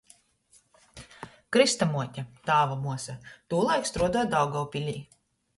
[1.57, 3.17] Krystamuote, tāva muosa,
[3.55, 5.01] tūlaik struoduoja Daugovpilī.